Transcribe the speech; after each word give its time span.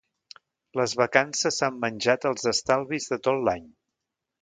Les 0.81 0.95
vacances 1.01 1.45
s'han 1.61 1.79
menjat 1.85 2.27
els 2.33 2.51
estalvis 2.55 3.11
de 3.15 3.23
tot 3.29 3.47
l'any. 3.51 3.73